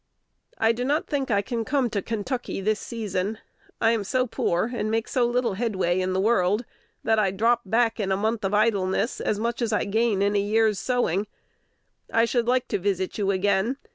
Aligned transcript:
I 0.57 0.71
do 0.71 0.83
not 0.83 1.05
think 1.05 1.29
I 1.29 1.43
can 1.43 1.63
come 1.63 1.87
to 1.91 2.01
Kentucky 2.01 2.59
this 2.59 2.79
season. 2.79 3.37
I 3.79 3.91
am 3.91 4.03
so 4.03 4.25
poor, 4.25 4.71
and 4.73 4.89
make 4.89 5.07
so 5.07 5.27
little 5.27 5.53
headway 5.53 5.99
in 6.01 6.13
the 6.13 6.19
world, 6.19 6.65
that 7.03 7.19
I 7.19 7.29
drop 7.29 7.61
back 7.67 7.99
in 7.99 8.11
a 8.11 8.17
month 8.17 8.43
of 8.43 8.51
idleness 8.51 9.19
as 9.21 9.39
much 9.39 9.61
as 9.61 9.71
I 9.71 9.85
gain 9.85 10.23
in 10.23 10.35
a 10.35 10.39
year's 10.39 10.79
sowing. 10.79 11.27
I 12.11 12.25
should 12.25 12.47
like 12.47 12.67
to 12.69 12.79
visit 12.79 13.19
you 13.19 13.29
again. 13.29 13.77